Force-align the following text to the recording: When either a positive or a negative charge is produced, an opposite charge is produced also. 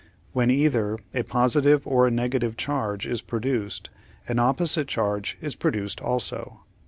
When 0.33 0.49
either 0.49 0.97
a 1.13 1.21
positive 1.21 1.85
or 1.85 2.07
a 2.07 2.09
negative 2.09 2.57
charge 2.57 3.05
is 3.05 3.21
produced, 3.21 3.91
an 4.27 4.39
opposite 4.39 4.87
charge 4.87 5.37
is 5.41 5.53
produced 5.53 6.01
also. 6.01 6.61